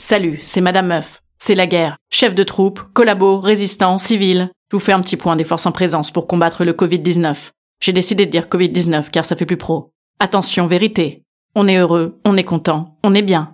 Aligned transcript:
Salut, 0.00 0.38
c'est 0.44 0.60
Madame 0.60 0.86
Meuf. 0.86 1.22
C'est 1.40 1.56
la 1.56 1.66
guerre. 1.66 1.96
Chef 2.08 2.32
de 2.36 2.44
troupe, 2.44 2.80
collabo, 2.94 3.40
résistant, 3.40 3.98
civil. 3.98 4.48
Je 4.70 4.76
vous 4.76 4.80
fais 4.80 4.92
un 4.92 5.00
petit 5.00 5.16
point 5.16 5.34
des 5.34 5.42
forces 5.42 5.66
en 5.66 5.72
présence 5.72 6.12
pour 6.12 6.28
combattre 6.28 6.64
le 6.64 6.72
Covid-19. 6.72 7.34
J'ai 7.82 7.92
décidé 7.92 8.24
de 8.24 8.30
dire 8.30 8.44
Covid-19 8.44 9.10
car 9.10 9.24
ça 9.24 9.34
fait 9.34 9.44
plus 9.44 9.56
pro. 9.56 9.90
Attention, 10.20 10.68
vérité. 10.68 11.24
On 11.56 11.66
est 11.66 11.78
heureux, 11.78 12.20
on 12.24 12.36
est 12.36 12.44
content, 12.44 12.96
on 13.02 13.12
est 13.12 13.22
bien. 13.22 13.52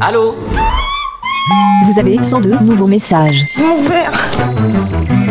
Allô? 0.00 0.36
Vous 1.86 1.98
avez 1.98 2.22
102 2.22 2.60
nouveaux 2.60 2.86
messages. 2.86 3.44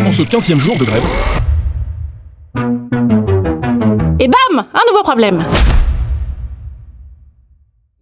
En 0.06 0.12
ce 0.12 0.24
15e 0.24 0.60
jour 0.60 0.78
de 0.78 0.84
grève, 0.84 1.04
Et 4.20 4.28
bam 4.28 4.66
Un 4.74 4.92
nouveau 4.92 5.04
problème 5.04 5.46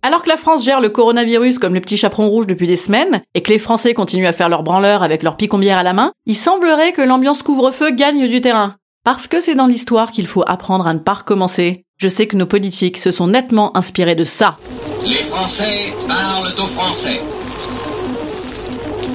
alors 0.03 0.23
que 0.23 0.29
la 0.29 0.37
France 0.37 0.63
gère 0.63 0.81
le 0.81 0.89
coronavirus 0.89 1.59
comme 1.59 1.73
les 1.73 1.81
petits 1.81 1.97
chaperons 1.97 2.27
rouges 2.27 2.47
depuis 2.47 2.67
des 2.67 2.75
semaines, 2.75 3.21
et 3.35 3.41
que 3.41 3.51
les 3.51 3.59
Français 3.59 3.93
continuent 3.93 4.27
à 4.27 4.33
faire 4.33 4.49
leur 4.49 4.63
branleur 4.63 5.03
avec 5.03 5.23
leur 5.23 5.37
picombière 5.37 5.77
à 5.77 5.83
la 5.83 5.93
main, 5.93 6.11
il 6.25 6.35
semblerait 6.35 6.93
que 6.93 7.01
l'ambiance 7.01 7.43
couvre-feu 7.43 7.91
gagne 7.91 8.27
du 8.27 8.41
terrain. 8.41 8.75
Parce 9.03 9.27
que 9.27 9.39
c'est 9.39 9.55
dans 9.55 9.67
l'histoire 9.67 10.11
qu'il 10.11 10.27
faut 10.27 10.43
apprendre 10.45 10.85
à 10.85 10.93
ne 10.93 10.99
pas 10.99 11.13
recommencer. 11.13 11.85
Je 11.97 12.07
sais 12.07 12.27
que 12.27 12.37
nos 12.37 12.45
politiques 12.45 12.97
se 12.97 13.11
sont 13.11 13.27
nettement 13.27 13.75
inspirés 13.77 14.15
de 14.15 14.23
ça. 14.23 14.57
Les 15.05 15.29
Français 15.29 15.93
parlent 16.07 16.53
aux 16.53 16.67
Français. 16.67 17.21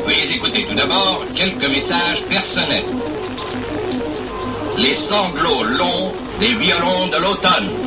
Veuillez 0.05 0.37
écouter 0.37 0.67
tout 0.69 0.75
d'abord 0.75 1.25
quelques 1.35 1.69
messages 1.69 2.23
personnels. 2.29 2.85
Les 4.79 4.95
sanglots 4.95 5.65
longs 5.65 6.13
des 6.41 6.55
violons 6.55 7.09
de 7.09 7.17
l'automne 7.17 7.86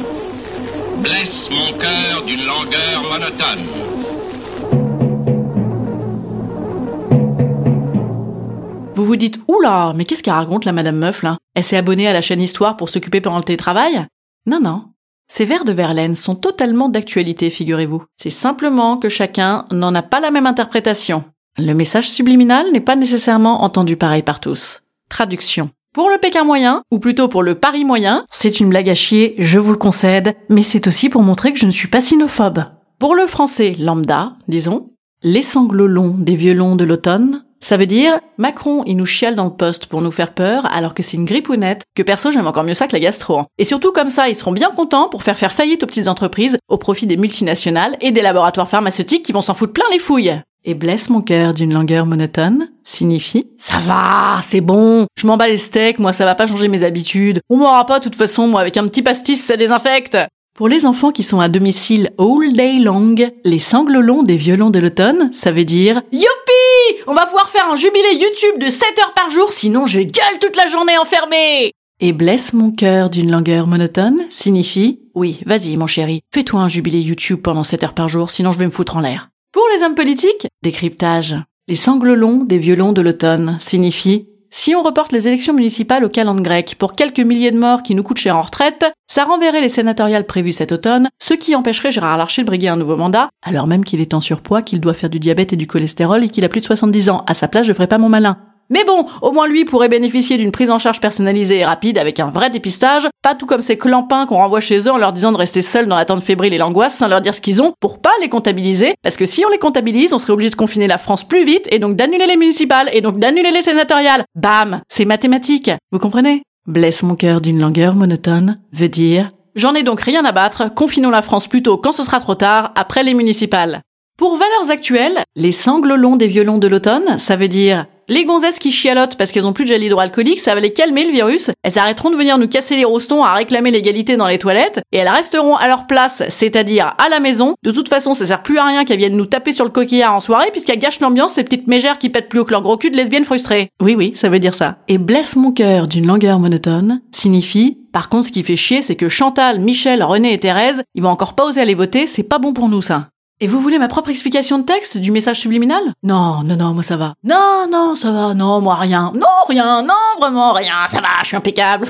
Vous 8.96 9.06
vous 9.06 9.16
dites, 9.16 9.40
oula, 9.48 9.94
mais 9.96 10.04
qu'est-ce 10.04 10.22
qu'elle 10.22 10.34
raconte 10.34 10.66
la 10.66 10.74
Madame 10.74 10.98
Meuf 10.98 11.24
là? 11.24 11.38
Elle 11.56 11.64
s'est 11.64 11.78
abonnée 11.78 12.08
à 12.08 12.14
la 12.14 12.22
chaîne 12.22 12.42
Histoire 12.42 12.76
pour 12.76 12.90
s'occuper 12.90 13.22
pendant 13.22 13.38
le 13.38 13.44
télétravail? 13.44 14.06
Non, 14.46 14.60
non. 14.60 14.86
Ces 15.28 15.46
vers 15.46 15.64
de 15.64 15.72
Verlaine 15.72 16.16
sont 16.16 16.36
totalement 16.36 16.90
d'actualité, 16.90 17.50
figurez-vous. 17.50 18.04
C'est 18.18 18.30
simplement 18.30 18.98
que 18.98 19.08
chacun 19.08 19.66
n'en 19.72 19.96
a 19.96 20.02
pas 20.02 20.20
la 20.20 20.32
même 20.32 20.48
interprétation. 20.48 21.24
Le 21.58 21.74
message 21.74 22.10
subliminal 22.10 22.72
n'est 22.74 22.82
pas 22.82 22.96
nécessairement 22.96 23.64
entendu 23.64 23.96
pareil 23.96 24.24
par 24.24 24.40
tous. 24.40 24.82
Traduction. 25.08 25.70
Pour 25.92 26.12
le 26.12 26.20
Pékin 26.20 26.44
moyen, 26.44 26.84
ou 26.92 27.00
plutôt 27.00 27.28
pour 27.28 27.42
le 27.42 27.56
Paris 27.56 27.84
moyen, 27.84 28.24
c'est 28.32 28.60
une 28.60 28.70
blague 28.70 28.90
à 28.90 28.96
chier, 28.96 29.34
je 29.40 29.58
vous 29.58 29.72
le 29.72 29.78
concède, 29.78 30.36
mais 30.48 30.62
c'est 30.62 30.86
aussi 30.86 31.10
pour 31.10 31.24
montrer 31.24 31.52
que 31.52 31.58
je 31.58 31.66
ne 31.66 31.72
suis 31.72 31.88
pas 31.88 32.00
sinophobe. 32.00 32.64
Pour 33.00 33.16
le 33.16 33.26
français 33.26 33.76
lambda, 33.80 34.34
disons, 34.48 34.92
les 35.24 35.42
sanglots 35.42 35.88
longs 35.88 36.16
des 36.20 36.36
violons 36.36 36.76
de 36.76 36.84
l'automne, 36.84 37.44
ça 37.60 37.76
veut 37.76 37.88
dire 37.88 38.20
Macron, 38.38 38.84
il 38.86 38.98
nous 38.98 39.08
chiale 39.08 39.36
dans 39.36 39.46
le 39.46 39.50
poste 39.56 39.88
pour 39.88 40.04
nous 40.04 40.12
faire 40.12 40.36
peur 40.36 40.68
alors 40.72 40.94
que 40.94 41.02
c'est 41.02 41.18
une 41.18 41.26
gripponnette, 41.26 41.82
que 41.96 42.04
perso 42.04 42.32
j'aime 42.32 42.46
encore 42.48 42.64
mieux 42.64 42.76
ça 42.76 42.88
que 42.88 42.94
la 42.94 43.00
gastro. 43.00 43.40
hein. 43.40 43.48
Et 43.58 43.66
surtout 43.66 43.92
comme 43.92 44.12
ça, 44.12 44.30
ils 44.30 44.36
seront 44.36 44.52
bien 44.52 44.70
contents 44.70 45.10
pour 45.10 45.24
faire 45.24 45.40
faire 45.40 45.52
faillite 45.52 45.82
aux 45.82 45.88
petites 45.88 46.08
entreprises 46.08 46.60
au 46.70 46.78
profit 46.78 47.08
des 47.08 47.18
multinationales 47.18 47.98
et 48.00 48.12
des 48.12 48.22
laboratoires 48.22 48.70
pharmaceutiques 48.70 49.24
qui 49.24 49.32
vont 49.32 49.42
s'en 49.42 49.56
foutre 49.56 49.74
plein 49.74 49.86
les 49.92 50.00
fouilles. 50.00 50.40
Et 50.66 50.74
blesse 50.74 51.10
mon 51.10 51.22
cœur 51.22 51.54
d'une 51.54 51.74
langueur 51.74 52.06
monotone 52.06 52.70
signifie 52.84 53.48
Ça 53.58 53.78
va, 53.80 54.42
c'est 54.46 54.60
bon, 54.60 55.08
je 55.18 55.26
m'en 55.26 55.38
bats 55.38 55.48
les 55.48 55.58
steaks, 55.58 56.00
moi 56.00 56.12
ça 56.12 56.26
va 56.26 56.36
pas 56.36 56.48
changer 56.48 56.68
mes 56.68 56.84
habitudes. 56.84 57.40
On 57.50 57.56
m'aura 57.56 57.86
pas 57.86 58.00
de 58.00 58.04
toute 58.04 58.16
façon, 58.16 58.48
moi 58.48 58.60
avec 58.60 58.76
un 58.76 58.88
petit 58.88 59.02
pastis 59.02 59.42
ça 59.42 59.56
désinfecte. 59.56 60.18
Pour 60.58 60.68
les 60.68 60.86
enfants 60.86 61.14
qui 61.14 61.24
sont 61.24 61.40
à 61.40 61.48
domicile 61.48 62.12
all 62.20 62.52
day 62.52 62.80
long, 62.80 63.16
les 63.46 63.60
sanglots 63.60 64.02
longs 64.02 64.24
des 64.24 64.36
violons 64.36 64.70
de 64.70 64.80
l'automne, 64.80 65.30
ça 65.34 65.54
veut 65.54 65.64
dire 65.64 66.02
Youpi 66.12 67.02
On 67.08 67.14
va 67.14 67.26
pouvoir 67.26 67.50
faire 67.50 67.72
un 67.72 67.78
jubilé 67.78 68.16
YouTube 68.16 68.60
de 68.60 68.70
7 68.70 68.84
heures 69.00 69.14
par 69.14 69.30
jour, 69.30 69.54
sinon 69.54 69.86
je 69.86 70.02
gueule 70.02 70.40
toute 70.42 70.58
la 70.58 70.68
journée 70.68 70.98
enfermée 70.98 71.72
Et 72.02 72.12
blesse 72.12 72.52
mon 72.52 72.72
cœur 72.72 73.10
d'une 73.10 73.32
langueur 73.32 73.66
monotone 73.66 74.20
signifie 74.30 75.00
Oui, 75.16 75.40
vas-y 75.46 75.78
mon 75.78 75.88
chéri, 75.88 76.20
fais-toi 76.34 76.60
un 76.60 76.68
jubilé 76.68 77.00
YouTube 77.00 77.40
pendant 77.42 77.64
7 77.64 77.84
heures 77.84 77.94
par 77.94 78.10
jour, 78.10 78.30
sinon 78.30 78.52
je 78.52 78.60
vais 78.60 78.66
me 78.66 78.72
foutre 78.72 78.98
en 78.98 79.00
l'air. 79.00 79.30
Pour 79.52 79.64
les 79.74 79.84
hommes 79.84 79.96
politiques, 79.96 80.48
décryptage. 80.64 81.36
Les 81.68 81.76
sanglots 81.76 82.16
longs 82.16 82.44
des 82.46 82.58
violons 82.58 82.94
de 82.94 83.02
l'automne 83.02 83.58
signifient 83.60 84.30
si 84.52 84.74
on 84.74 84.82
reporte 84.82 85.12
les 85.12 85.28
élections 85.28 85.54
municipales 85.54 86.04
au 86.04 86.10
calendrier 86.10 86.44
grec 86.44 86.76
pour 86.80 86.94
quelques 86.94 87.20
milliers 87.20 87.52
de 87.52 87.60
morts 87.60 87.84
qui 87.84 87.94
nous 87.94 88.02
coûtent 88.02 88.18
cher 88.18 88.36
en 88.36 88.42
retraite, 88.42 88.86
ça 89.08 89.24
renverrait 89.24 89.62
les 89.62 89.70
sénatoriales 89.70 90.26
prévues 90.26 90.54
cet 90.54 90.72
automne, 90.72 91.08
ce 91.22 91.34
qui 91.34 91.56
empêcherait 91.56 91.92
Gérard 91.92 92.18
Larcher 92.18 92.42
de 92.42 92.48
briguer 92.48 92.70
un 92.70 92.76
nouveau 92.76 92.98
mandat, 92.98 93.30
alors 93.44 93.68
même 93.68 93.86
qu'il 93.86 94.02
est 94.02 94.14
en 94.14 94.22
surpoids, 94.22 94.62
qu'il 94.62 94.82
doit 94.82 94.94
faire 94.94 95.10
du 95.10 95.20
diabète 95.20 95.54
et 95.54 95.58
du 95.58 95.68
cholestérol 95.68 96.24
et 96.24 96.30
qu'il 96.30 96.46
a 96.46 96.50
plus 96.50 96.62
de 96.62 96.66
70 96.66 97.10
ans. 97.10 97.24
À 97.28 97.34
sa 97.34 97.48
place, 97.48 97.68
je 97.68 97.74
ferais 97.74 97.88
pas 97.88 98.00
mon 98.00 98.10
malin. 98.10 98.38
Mais 98.72 98.84
bon, 98.84 99.06
au 99.24 99.32
moins 99.32 99.48
lui 99.48 99.66
pourrait 99.66 99.90
bénéficier 99.90 100.38
d'une 100.38 100.52
prise 100.52 100.70
en 100.70 100.78
charge 100.78 101.02
personnalisée 101.02 101.58
et 101.58 101.66
rapide 101.66 101.98
avec 101.98 102.20
un 102.20 102.28
vrai 102.28 102.52
dépistage, 102.52 103.08
pas 103.24 103.34
tout 103.34 103.48
comme 103.48 103.64
ces 103.64 103.80
clampins 103.80 104.28
qu'on 104.28 104.38
renvoie 104.38 104.62
chez 104.62 104.82
eux 104.82 104.92
en 104.92 104.98
leur 104.98 105.12
disant 105.12 105.32
de 105.32 105.38
rester 105.38 105.64
seuls 105.64 105.88
dans 105.88 105.96
l'attente 105.96 106.22
fébrile 106.22 106.54
et 106.54 106.60
l'angoisse 106.60 106.96
sans 106.96 107.08
leur 107.08 107.22
dire 107.22 107.34
ce 107.34 107.42
qu'ils 107.42 107.64
ont 107.64 107.74
pour 107.80 108.00
pas 108.00 108.12
les 108.22 108.30
comptabiliser, 108.30 108.94
parce 109.02 109.18
que 109.18 109.26
si 109.26 109.44
on 109.44 109.50
les 109.50 109.58
comptabilise, 109.58 110.14
on 110.14 110.20
serait 110.20 110.34
obligé 110.34 110.52
de 110.52 110.56
confiner 110.56 110.86
la 110.86 111.00
France 111.00 111.28
plus 111.28 111.46
vite 111.46 111.68
et 111.72 111.80
donc 111.80 111.96
d'annuler 111.96 112.28
les 112.28 112.38
municipales 112.38 112.90
et 112.94 113.02
donc 113.02 113.18
d'annuler 113.18 113.52
les 113.52 113.64
sénatoriales. 113.64 114.24
Bam, 114.36 114.82
c'est 114.88 115.06
mathématique, 115.06 115.72
vous 115.92 116.00
comprenez? 116.00 116.44
Blesse 116.68 117.02
mon 117.02 117.16
cœur 117.16 117.42
d'une 117.42 117.60
langueur 117.60 117.96
monotone 117.96 118.60
veut 118.72 118.90
dire 118.90 119.32
J'en 119.56 119.74
ai 119.74 119.82
donc 119.82 120.02
rien 120.02 120.24
à 120.26 120.32
battre, 120.32 120.72
confinons 120.74 121.10
la 121.10 121.24
France 121.24 121.48
plutôt 121.48 121.78
quand 121.78 121.92
ce 121.92 122.04
sera 122.04 122.20
trop 122.20 122.36
tard, 122.36 122.72
après 122.76 123.02
les 123.02 123.16
municipales. 123.16 123.82
Pour 124.20 124.36
valeurs 124.36 124.70
actuelles, 124.70 125.24
les 125.38 125.54
sanglots 125.54 125.96
longs 125.96 126.18
des 126.18 126.28
violons 126.28 126.58
de 126.58 126.68
l'automne, 126.68 127.18
ça 127.20 127.38
veut 127.38 127.48
dire 127.48 127.86
les 128.10 128.26
gonzesses 128.26 128.60
qui 128.60 128.70
chialotent 128.70 129.16
parce 129.16 129.32
qu'elles 129.32 129.48
ont 129.48 129.54
plus 129.54 129.64
de 129.64 129.70
gel 129.70 129.82
hydroalcoolique, 129.82 130.42
ça 130.42 130.54
va 130.56 130.60
les 130.60 130.74
calmer 130.74 131.06
le 131.06 131.14
virus. 131.14 131.52
Elles 131.64 131.80
arrêteront 131.80 132.10
de 132.10 132.18
venir 132.18 132.38
nous 132.38 132.50
casser 132.50 132.76
les 132.76 132.84
rostons 132.84 133.24
à 133.24 133.34
réclamer 133.34 133.72
l'égalité 133.72 134.18
dans 134.18 134.28
les 134.28 134.38
toilettes 134.38 134.82
et 134.92 134.98
elles 134.98 135.08
resteront 135.08 135.56
à 135.56 135.70
leur 135.70 135.88
place, 135.88 136.24
c'est-à-dire 136.28 136.96
à 136.98 137.08
la 137.08 137.22
maison. 137.22 137.54
De 137.64 137.72
toute 137.72 137.88
façon, 137.88 138.14
ça 138.14 138.26
sert 138.26 138.44
plus 138.44 138.58
à 138.58 138.66
rien 138.66 138.84
qu'elles 138.84 138.98
viennent 138.98 139.16
nous 139.16 139.26
taper 139.26 139.54
sur 139.54 139.64
le 139.64 139.72
coquillard 139.72 140.14
en 140.14 140.20
soirée 140.20 140.52
puisqu'elles 140.52 140.80
gâchent 140.80 141.00
l'ambiance 141.00 141.36
ces 141.36 141.46
petites 141.46 141.68
mégères 141.68 141.98
qui 141.98 142.10
pètent 142.10 142.28
plus 142.28 142.40
haut 142.40 142.46
que 142.46 142.52
leur 142.52 142.62
gros 142.62 142.76
cul 142.76 142.92
de 142.92 142.98
lesbiennes 142.98 143.24
frustrées. 143.24 143.70
Oui, 143.82 143.96
oui, 143.96 144.12
ça 144.16 144.28
veut 144.28 144.40
dire 144.40 144.54
ça. 144.54 144.80
Et 144.90 144.98
blesse 144.98 145.38
mon 145.38 145.54
cœur 145.54 145.88
d'une 145.88 146.08
langueur 146.08 146.40
monotone 146.40 147.00
signifie 147.12 147.78
par 147.94 148.10
contre, 148.10 148.28
ce 148.28 148.32
qui 148.32 148.44
fait 148.44 148.56
chier, 148.56 148.84
c'est 148.84 148.96
que 148.96 149.10
Chantal, 149.10 149.60
Michel, 149.60 150.04
René 150.04 150.34
et 150.34 150.38
Thérèse, 150.38 150.84
ils 150.94 151.02
vont 151.02 151.10
encore 151.10 151.34
pas 151.34 151.46
oser 151.46 151.62
aller 151.62 151.74
voter, 151.74 152.06
c'est 152.06 152.22
pas 152.22 152.38
bon 152.38 152.54
pour 152.54 152.70
nous, 152.70 152.84
ça. 152.84 153.08
Et 153.42 153.48
vous 153.48 153.62
voulez 153.62 153.80
ma 153.80 153.88
propre 153.88 154.10
explication 154.10 154.60
de 154.60 154.64
texte 154.64 154.98
du 154.98 155.12
message 155.12 155.40
subliminal? 155.40 155.82
Non, 156.04 156.44
non, 156.44 156.58
non, 156.58 156.74
moi 156.74 156.84
ça 156.84 156.98
va. 156.98 157.14
Non, 157.24 157.68
non, 157.72 157.96
ça 157.96 158.12
va, 158.12 158.34
non, 158.34 158.60
moi 158.60 158.76
rien. 158.76 159.14
Non, 159.16 159.28
rien, 159.48 159.82
non, 159.82 159.94
vraiment 160.20 160.52
rien, 160.52 160.88
ça 160.88 161.00
va, 161.00 161.08
je 161.22 161.28
suis 161.28 161.38
impeccable. 161.38 161.88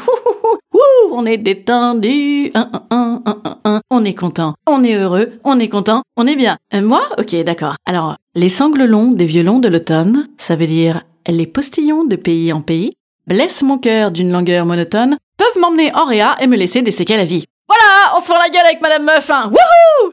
Ouh, 0.73 1.11
on 1.11 1.25
est 1.25 1.38
détendu. 1.38 2.51
Un, 2.53 2.69
un, 2.91 3.23
un. 3.65 3.81
On 3.89 4.06
est 4.06 4.13
content, 4.13 4.53
on 4.68 4.83
est 4.83 4.94
heureux, 4.94 5.39
on 5.44 5.59
est 5.59 5.69
content, 5.69 6.03
on 6.18 6.27
est 6.27 6.35
bien. 6.35 6.57
Euh, 6.75 6.83
moi? 6.83 7.01
Ok, 7.18 7.35
d'accord. 7.44 7.74
Alors, 7.88 8.18
les 8.35 8.50
sangles 8.50 8.88
des 9.15 9.25
violons 9.25 9.57
de 9.57 9.69
l'automne, 9.69 10.27
ça 10.38 10.56
veut 10.56 10.68
dire 10.68 11.01
les 11.27 11.47
postillons 11.47 12.03
de 12.03 12.15
pays 12.15 12.53
en 12.53 12.62
pays, 12.62 12.94
blessent 13.25 13.63
mon 13.63 13.79
cœur 13.79 14.12
d'une 14.12 14.31
langueur 14.31 14.68
monotone, 14.68 15.18
peuvent 15.35 15.59
m'emmener 15.59 15.91
en 15.95 16.06
réa 16.06 16.35
et 16.41 16.45
me 16.45 16.57
laisser 16.57 16.83
des 16.83 16.91
à 17.19 17.25
vie. 17.25 17.45
Voilà, 17.68 18.15
on 18.15 18.19
se 18.19 18.27
fend 18.27 18.38
la 18.38 18.50
gueule 18.50 18.65
avec 18.68 18.81
Madame 18.81 19.06
Meuf, 19.06 19.31
hein. 19.31 19.51
Wouhou 19.51 20.12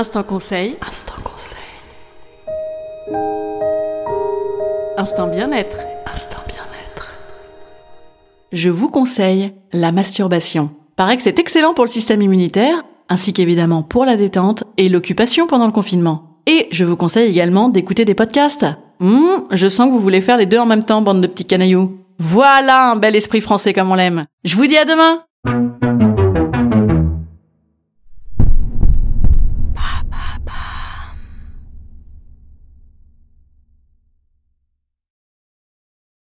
Instant 0.00 0.22
conseil. 0.22 0.78
Instant 0.80 1.20
conseil. 1.22 1.58
Instant 4.96 5.26
bien-être. 5.26 5.76
Instant 6.10 6.38
bien-être. 6.48 7.10
Je 8.50 8.70
vous 8.70 8.88
conseille 8.88 9.52
la 9.74 9.92
masturbation. 9.92 10.70
Paraît 10.96 11.18
que 11.18 11.22
c'est 11.22 11.38
excellent 11.38 11.74
pour 11.74 11.84
le 11.84 11.90
système 11.90 12.22
immunitaire, 12.22 12.82
ainsi 13.10 13.34
qu'évidemment 13.34 13.82
pour 13.82 14.06
la 14.06 14.16
détente 14.16 14.64
et 14.78 14.88
l'occupation 14.88 15.46
pendant 15.46 15.66
le 15.66 15.72
confinement. 15.72 16.38
Et 16.46 16.68
je 16.70 16.86
vous 16.86 16.96
conseille 16.96 17.28
également 17.28 17.68
d'écouter 17.68 18.06
des 18.06 18.14
podcasts. 18.14 18.64
Hmm, 19.00 19.42
je 19.50 19.68
sens 19.68 19.88
que 19.88 19.92
vous 19.92 20.00
voulez 20.00 20.22
faire 20.22 20.38
les 20.38 20.46
deux 20.46 20.58
en 20.58 20.64
même 20.64 20.86
temps, 20.86 21.02
bande 21.02 21.20
de 21.20 21.26
petits 21.26 21.44
canailloux. 21.44 21.98
Voilà 22.18 22.92
un 22.92 22.96
bel 22.96 23.16
esprit 23.16 23.42
français 23.42 23.74
comme 23.74 23.90
on 23.90 23.96
l'aime. 23.96 24.24
Je 24.44 24.56
vous 24.56 24.66
dis 24.66 24.78
à 24.78 24.86
demain 24.86 25.24